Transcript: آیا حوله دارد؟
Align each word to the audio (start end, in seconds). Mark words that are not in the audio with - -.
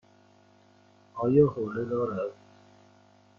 آیا 1.23 1.45
حوله 1.53 1.83
دارد؟ 1.85 2.31